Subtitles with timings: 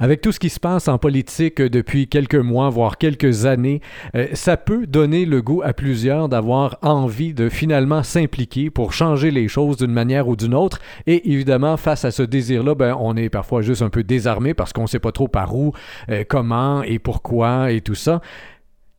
[0.00, 3.80] Avec tout ce qui se passe en politique depuis quelques mois, voire quelques années,
[4.14, 9.32] euh, ça peut donner le goût à plusieurs d'avoir envie de finalement s'impliquer pour changer
[9.32, 10.78] les choses d'une manière ou d'une autre.
[11.08, 14.72] Et évidemment, face à ce désir-là, ben, on est parfois juste un peu désarmé parce
[14.72, 15.72] qu'on sait pas trop par où,
[16.10, 18.20] euh, comment et pourquoi et tout ça.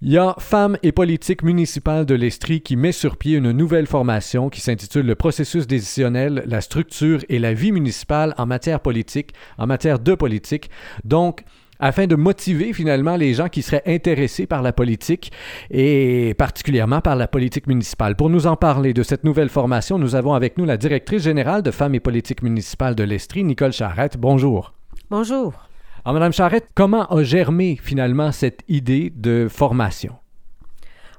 [0.01, 3.85] Il y a Femmes et politique municipale de l'Estrie qui met sur pied une nouvelle
[3.85, 9.33] formation qui s'intitule Le processus décisionnel, la structure et la vie municipale en matière politique,
[9.57, 10.69] en matière de politique.
[11.03, 11.43] Donc,
[11.81, 15.33] afin de motiver finalement les gens qui seraient intéressés par la politique
[15.69, 18.15] et particulièrement par la politique municipale.
[18.15, 21.61] Pour nous en parler de cette nouvelle formation, nous avons avec nous la directrice générale
[21.61, 24.17] de Femmes et politique municipale de l'Estrie, Nicole Charrette.
[24.17, 24.73] Bonjour.
[25.09, 25.68] Bonjour.
[26.09, 30.15] Alors, Madame Charrette, comment a germé finalement cette idée de formation?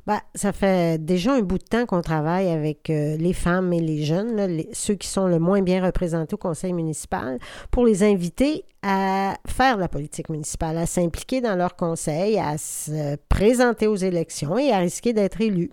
[0.05, 3.79] Ben, ça fait déjà un bout de temps qu'on travaille avec euh, les femmes et
[3.79, 7.39] les jeunes, ceux qui sont le moins bien représentés au conseil municipal,
[7.71, 13.15] pour les inviter à faire la politique municipale, à s'impliquer dans leur conseil, à se
[13.29, 15.70] présenter aux élections et à risquer d'être élus.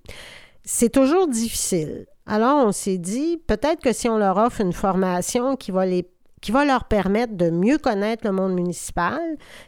[0.63, 2.05] C'est toujours difficile.
[2.27, 6.05] Alors, on s'est dit, peut-être que si on leur offre une formation qui va les
[6.47, 9.19] qui va leur permettre de mieux connaître le monde municipal,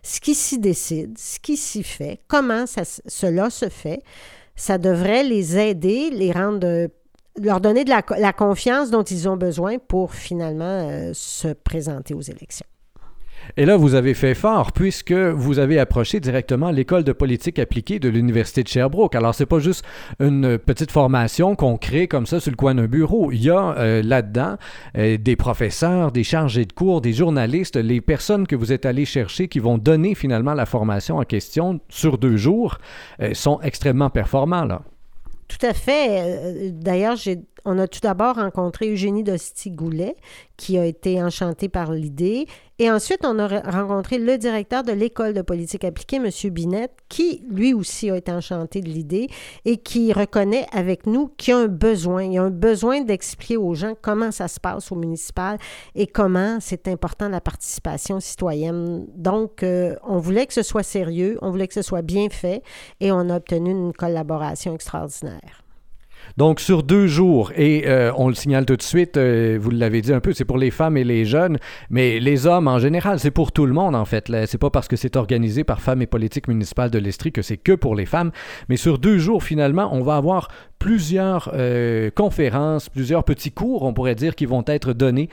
[0.02, 4.02] ce qui s'y décide, ce qui s'y fait, comment cela se fait.
[4.56, 6.88] Ça devrait les aider, les rendre,
[7.38, 12.22] leur donner de la, confiance dont ils ont besoin pour finalement euh, se présenter aux
[12.22, 12.66] élections.
[13.58, 18.00] Et là, vous avez fait fort puisque vous avez approché directement l'école de politique appliquée
[18.00, 19.16] de l'Université de Sherbrooke.
[19.16, 19.83] Alors, c'est pas juste
[20.19, 23.31] une petite formation qu'on crée comme ça sur le coin d'un bureau.
[23.31, 24.58] Il y a euh, là-dedans
[24.97, 29.05] euh, des professeurs, des chargés de cours, des journalistes, les personnes que vous êtes allés
[29.05, 32.77] chercher qui vont donner finalement la formation en question sur deux jours
[33.22, 34.81] euh, sont extrêmement performants, là.
[35.47, 36.72] Tout à fait.
[36.73, 37.17] D'ailleurs,
[37.66, 40.16] on a tout d'abord rencontré Eugénie Dosti-Goulet,
[40.60, 42.46] qui a été enchantée par l'idée,
[42.82, 46.30] et ensuite, on a rencontré le directeur de l'école de politique appliquée, M.
[46.50, 49.28] Binette, qui lui aussi a été enchanté de l'idée
[49.66, 52.24] et qui reconnaît avec nous qu'il y a un besoin.
[52.24, 55.58] Il y a un besoin d'expliquer aux gens comment ça se passe au municipal
[55.94, 59.08] et comment c'est important la participation citoyenne.
[59.14, 62.64] Donc, euh, on voulait que ce soit sérieux, on voulait que ce soit bien fait
[63.02, 65.69] et on a obtenu une collaboration extraordinaire.
[66.38, 70.02] Donc, sur deux jours, et euh, on le signale tout de suite, euh, vous l'avez
[70.02, 71.58] dit un peu, c'est pour les femmes et les jeunes,
[71.90, 74.32] mais les hommes en général, c'est pour tout le monde en fait.
[74.45, 77.58] C'est pas parce que c'est organisé par Femmes et Politique municipale de l'Estrie que c'est
[77.58, 78.32] que pour les femmes,
[78.70, 83.94] mais sur deux jours, finalement, on va avoir plusieurs euh, conférences, plusieurs petits cours, on
[83.94, 85.30] pourrait dire, qui vont être donnés.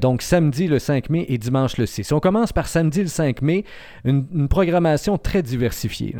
[0.00, 2.12] donc, samedi le 5 mai et dimanche le 6.
[2.12, 3.64] On commence par samedi le 5 mai,
[4.04, 6.14] une, programmation très diversifiée.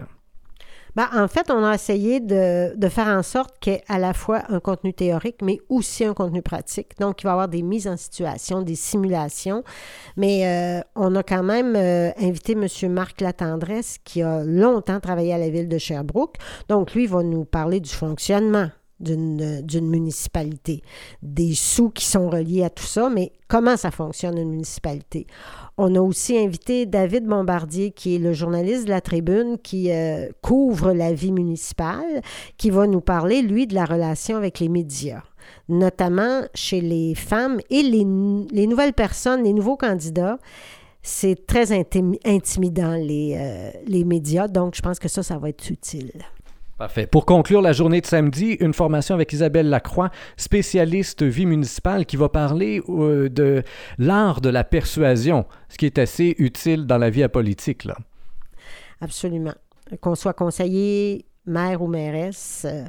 [0.95, 4.13] Ben, en fait, on a essayé de, faire en sorte qu'il y ait à la
[4.13, 6.99] fois un contenu théorique, mais aussi un contenu pratique.
[7.01, 9.65] Donc, il va y avoir des mises en situation, des simulations.
[10.17, 12.67] Mais euh, on a quand même euh, invité M.
[12.93, 16.37] Marc Latendresse, qui a longtemps travaillé à la ville de Sherbrooke.
[16.69, 18.69] Donc, lui, il va nous parler du fonctionnement
[19.03, 20.83] d'une municipalité,
[21.23, 25.27] des sous qui sont reliés à tout ça, mais comment ça fonctionne une municipalité?
[25.77, 30.29] On a aussi invité David Bombardier, qui est le journaliste de la Tribune, qui euh,
[30.41, 32.23] couvre la vie municipale,
[32.57, 35.23] qui va nous parler, lui, de la relation avec les médias
[35.69, 38.07] notamment chez les femmes et les,
[38.53, 40.39] les nouvelles personnes, les nouveaux candidats
[41.03, 44.47] c'est très intimidant, les, euh, les médias.
[44.47, 46.13] Donc, je pense que ça, ça va être utile.
[47.11, 52.17] Pour conclure la journée de samedi, une formation avec Isabelle Lacroix, spécialiste vie municipale, qui
[52.17, 53.63] va parler euh, de
[53.99, 57.85] l'art de la persuasion, ce qui est assez utile dans la vie apolitique.
[57.85, 57.97] Là.
[59.01, 59.55] Absolument.
[60.01, 62.85] Qu'on soit conseiller, maire ou mairesse, euh,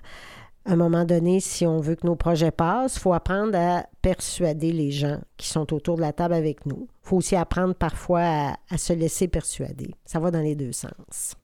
[0.65, 3.85] à un moment donné, si on veut que nos projets passent, il faut apprendre à
[4.01, 6.87] persuader les gens qui sont autour de la table avec nous.
[7.03, 9.93] Il faut aussi apprendre parfois à se laisser persuader.
[10.05, 11.35] Ça va dans les deux sens.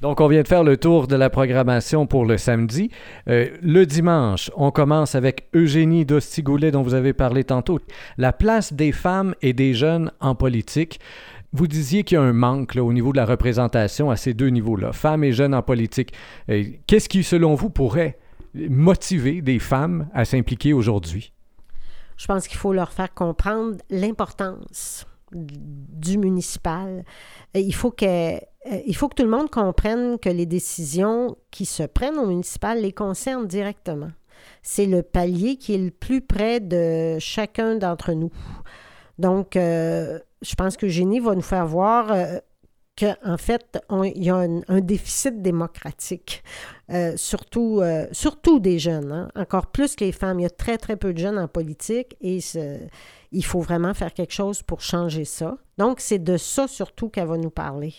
[0.00, 2.90] Donc, on vient de faire le tour de la programmation pour le samedi.
[3.28, 7.80] Euh, le dimanche, on commence avec Eugénie Dostigoulet, dont vous avez parlé tantôt.
[8.16, 11.00] La place des femmes et des jeunes en politique.
[11.52, 14.48] Vous disiez qu'il y a un manque au niveau de la représentation à ces deux
[14.48, 16.14] niveaux-là, femmes et jeunes en politique.
[16.48, 18.18] Euh, qu'est-ce qui, selon vous, pourrait
[18.54, 21.34] motiver des femmes à s'impliquer aujourd'hui?
[22.16, 27.04] Je pense qu'il faut leur faire comprendre l'importance du municipal.
[27.56, 28.36] Euh, il faut, que,
[28.66, 32.26] euh, il faut que tout le monde comprenne que les décisions qui se prennent au
[32.26, 34.10] municipal les concernent directement.
[34.62, 38.30] C'est le palier qui est le plus près de chacun d'entre nous.
[39.18, 42.14] Donc, euh, je pense que Génie va nous faire voir
[43.00, 46.42] qu'en fait, il y a un, déficit démocratique,
[46.90, 49.28] euh, surtout, euh, surtout des jeunes, hein.
[49.36, 50.40] encore plus que les femmes.
[50.40, 52.40] Il y a très, très peu de jeunes en politique et
[53.32, 55.56] il faut vraiment faire quelque chose pour changer ça.
[55.78, 57.94] Donc, c'est de ça surtout qu'elle va nous parler.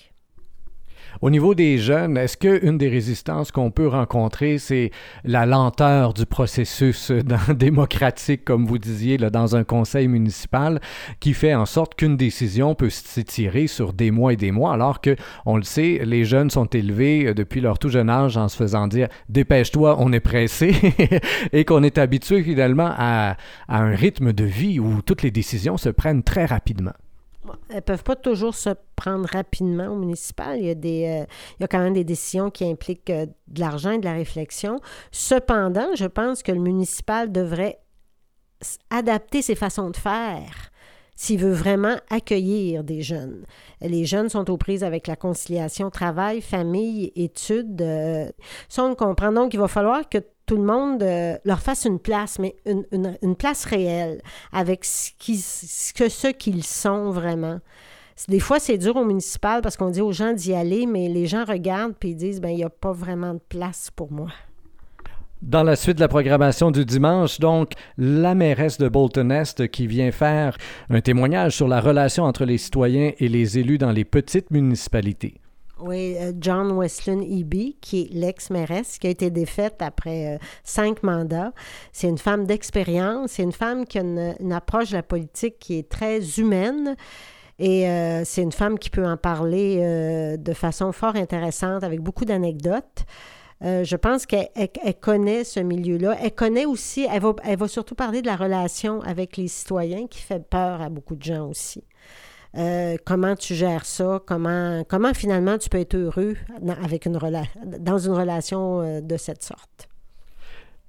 [1.19, 4.91] Au niveau des jeunes, est-ce qu'une des résistances qu'on peut rencontrer, c'est
[5.23, 7.11] la lenteur du processus
[7.55, 10.79] démocratique, comme vous disiez, là, dans un conseil municipal,
[11.19, 15.01] qui fait en sorte qu'une décision peut s'étirer sur des mois et des mois, alors
[15.01, 15.15] que,
[15.45, 18.55] on le sait, les jeunes sont élevés euh, depuis leur tout jeune âge en se
[18.55, 20.73] faisant dire dépêche-toi, on est pressé,
[21.53, 23.35] et qu'on est habitué finalement à
[23.67, 26.93] un rythme de vie où toutes les décisions se prennent très rapidement
[27.69, 30.59] elles ne peuvent pas toujours se prendre rapidement au municipal.
[30.59, 31.25] Il y a, des, euh,
[31.59, 34.13] il y a quand même des décisions qui impliquent euh, de l'argent et de la
[34.13, 34.79] réflexion.
[35.11, 37.79] Cependant, je pense que le municipal devrait
[38.89, 40.71] adapter ses façons de faire
[41.15, 43.45] s'il veut vraiment accueillir des jeunes.
[43.79, 47.81] Les jeunes sont aux prises avec la conciliation travail, famille, études.
[47.81, 48.27] Euh,
[48.69, 50.17] ça, on comprend donc qu'il va falloir que
[50.51, 54.21] tout le monde euh, leur fasse une place, mais une, place réelle,
[54.51, 57.62] avec ce, ce que ceux qu'ils sont vraiment.
[58.27, 61.25] Des fois, c'est dur au municipal parce qu'on dit aux gens d'y aller, mais les
[61.25, 64.27] gens regardent puis ils disent, ben il n'y a pas vraiment de place pour moi.
[65.42, 69.88] Dans la suite de la programmation du dimanche, donc, la mairesse de Bolton Est qui
[69.88, 70.57] vient faire
[70.89, 75.36] un témoignage sur la relation entre les citoyens et les élus dans les petites municipalités.
[75.81, 81.01] Oui, euh, John Westlin Eby, qui est l'ex-mairesse, qui a été défaite après euh, cinq
[81.01, 81.53] mandats.
[81.91, 85.79] C'est une femme d'expérience, c'est une femme qui a une, approche de la politique qui
[85.79, 86.95] est très humaine.
[87.57, 92.25] Et euh, c'est une femme qui peut en parler de façon fort intéressante, avec beaucoup
[92.25, 93.05] d'anecdotes.
[93.61, 94.49] je pense qu'elle
[94.99, 96.15] connaît ce milieu-là.
[96.21, 100.47] Elle connaît aussi, elle va surtout parler de la relation avec les citoyens qui fait
[100.47, 101.83] peur à beaucoup de gens aussi.
[102.57, 106.36] Euh, comment tu gères ça, comment, comment finalement tu peux être heureux
[106.83, 107.18] avec une
[107.65, 109.90] dans une relation euh, de cette sorte?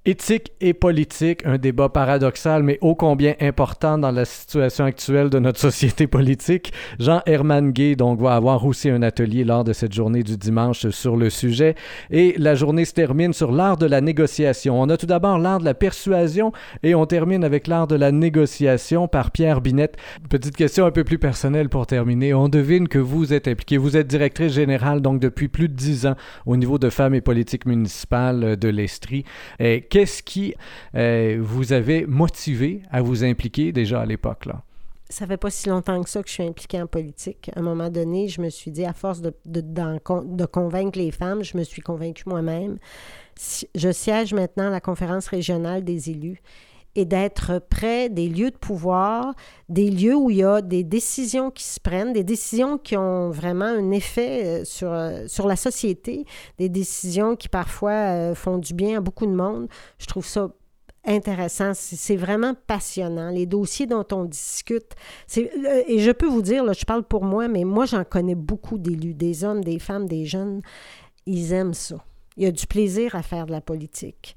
[0.04, 5.38] Éthique et politique, un débat paradoxal mais ô combien important dans la situation actuelle de
[5.38, 6.72] notre société politique.
[6.98, 11.16] Jean-Hermann Gay donc va avoir aussi un atelier lors de cette journée du dimanche sur
[11.16, 11.76] le sujet
[12.10, 14.82] et la journée se termine sur l'art de la négociation.
[14.82, 16.50] On a tout d'abord l'art de la persuasion
[16.82, 19.96] et on termine avec l'art de la négociation par Pierre Binette.
[20.28, 22.34] Petite question un peu plus personnelle pour terminer.
[22.34, 23.76] On devine que vous êtes impliqué.
[23.76, 27.20] Vous êtes directrice générale donc depuis plus de dix ans au niveau de femmes et
[27.20, 29.24] politique municipale de l'Estrie.
[29.92, 30.54] Qu'est-ce qui
[30.94, 34.46] euh, vous avait motivé à vous impliquer déjà à l'époque?
[34.46, 34.62] là?
[35.10, 37.50] ça fait pas si longtemps que ça que je suis impliquée en politique.
[37.54, 41.10] À un moment donné, je me suis dit, à force de, de, de convaincre les
[41.10, 42.78] femmes, je me suis convaincue moi-même.
[43.74, 46.40] Je siège maintenant à la conférence régionale des élus
[46.94, 49.34] et d'être près des lieux de pouvoir,
[49.68, 53.30] des lieux où il y a des décisions qui se prennent, des décisions qui ont
[53.30, 56.26] vraiment un effet euh, sur, euh, sur la société,
[56.58, 59.68] des décisions qui parfois euh, font du bien à beaucoup de monde.
[59.98, 60.50] Je trouve ça
[61.04, 61.72] intéressant.
[61.74, 63.30] C'est vraiment passionnant.
[63.30, 64.92] Les dossiers dont on discute.
[65.36, 68.78] Et je peux vous dire, là, je parle pour moi, mais moi, j'en connais beaucoup
[68.78, 70.62] d'élus, des hommes, des femmes, des jeunes.
[71.26, 71.96] Ils aiment ça.
[72.36, 74.36] Il y a du plaisir à faire de la politique.